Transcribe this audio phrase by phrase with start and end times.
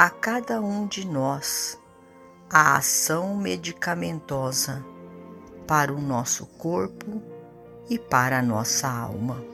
[0.00, 1.78] a cada um de nós
[2.48, 4.82] a ação medicamentosa
[5.66, 7.20] para o nosso corpo
[7.86, 9.44] e para a nossa alma.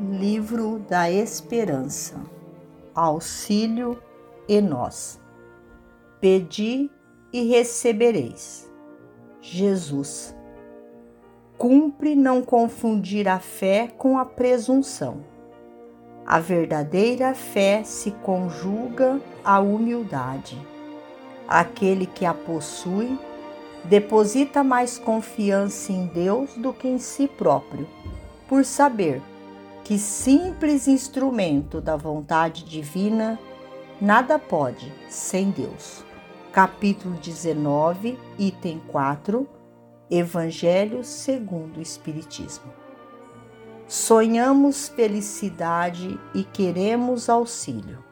[0.00, 2.18] Livro da Esperança
[2.94, 4.02] Auxílio
[4.48, 5.20] e nós.
[6.22, 6.90] Pedi
[7.30, 8.72] e recebereis.
[9.42, 10.34] Jesus.
[11.58, 15.33] Cumpre não confundir a fé com a presunção
[16.26, 20.58] a verdadeira fé se conjuga à humildade.
[21.46, 23.18] Aquele que a possui
[23.84, 27.86] deposita mais confiança em Deus do que em si próprio,
[28.48, 29.20] por saber
[29.84, 33.38] que simples instrumento da vontade divina
[34.00, 36.02] nada pode sem Deus.
[36.50, 39.46] Capítulo 19, item 4,
[40.10, 42.83] Evangelho segundo o Espiritismo.
[43.96, 48.02] Sonhamos felicidade e queremos auxílio.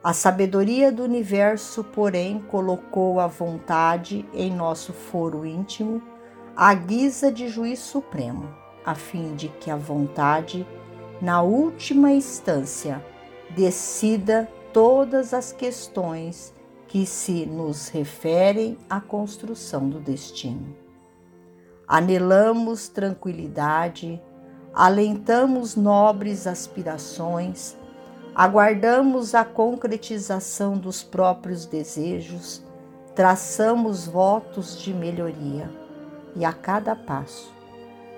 [0.00, 6.00] A sabedoria do universo, porém, colocou a vontade em nosso foro íntimo
[6.54, 8.48] à guisa de juiz supremo,
[8.86, 10.64] a fim de que a vontade,
[11.20, 13.04] na última instância,
[13.50, 16.54] decida todas as questões
[16.86, 20.72] que se nos referem à construção do destino.
[21.84, 24.22] Anelamos tranquilidade,
[24.74, 27.76] alentamos nobres aspirações,
[28.34, 32.62] aguardamos a concretização dos próprios desejos,
[33.14, 35.70] traçamos votos de melhoria
[36.34, 37.54] e a cada passo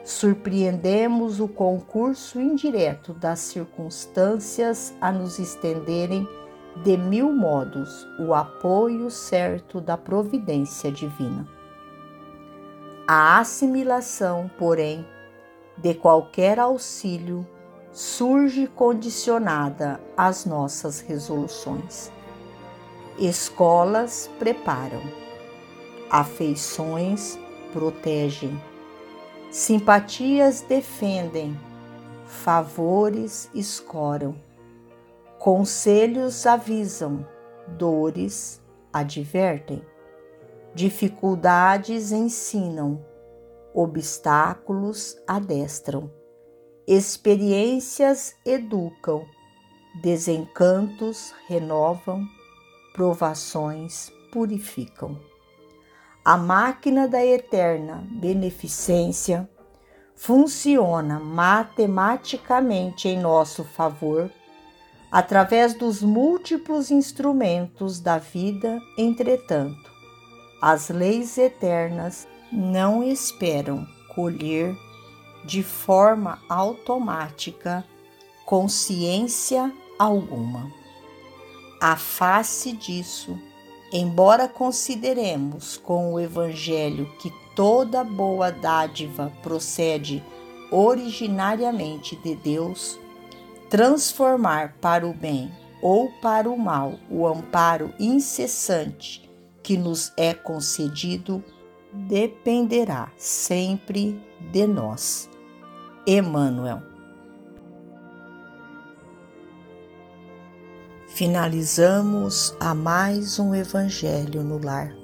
[0.06, 6.26] surpreendemos o concurso indireto das circunstâncias a nos estenderem
[6.84, 11.44] de mil modos o apoio certo da providência divina.
[13.08, 15.04] A assimilação, porém,
[15.76, 17.46] de qualquer auxílio
[17.92, 22.10] surge condicionada às nossas resoluções.
[23.18, 25.00] Escolas preparam,
[26.10, 27.38] afeições
[27.72, 28.60] protegem,
[29.50, 31.58] simpatias defendem,
[32.26, 34.34] favores escoram,
[35.38, 37.26] conselhos avisam,
[37.68, 38.60] dores
[38.92, 39.82] advertem,
[40.74, 43.02] dificuldades ensinam
[43.76, 46.10] obstáculos adestram,
[46.88, 49.26] experiências educam,
[50.00, 52.26] desencantos renovam,
[52.94, 55.20] provações purificam.
[56.24, 59.46] A máquina da eterna beneficência
[60.14, 64.30] funciona matematicamente em nosso favor
[65.12, 69.92] através dos múltiplos instrumentos da vida, entretanto,
[70.62, 74.76] as leis eternas não esperam colher
[75.44, 77.84] de forma automática
[78.44, 80.70] consciência alguma.
[81.80, 83.38] A face disso,
[83.92, 90.22] embora consideremos com o Evangelho que toda boa dádiva procede
[90.70, 92.98] originariamente de Deus,
[93.68, 95.50] transformar para o bem
[95.82, 99.28] ou para o mal o amparo incessante
[99.62, 101.42] que nos é concedido
[102.08, 104.20] dependerá sempre
[104.52, 105.28] de nós.
[106.06, 106.82] Emmanuel.
[111.08, 114.94] Finalizamos a mais um Evangelho no Lar.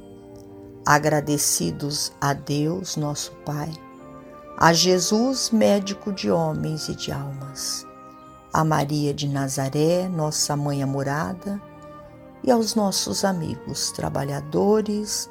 [0.86, 3.72] Agradecidos a Deus, nosso Pai,
[4.58, 7.86] a Jesus, médico de homens e de almas,
[8.52, 11.60] a Maria de Nazaré, nossa mãe amorada,
[12.44, 15.30] e aos nossos amigos trabalhadores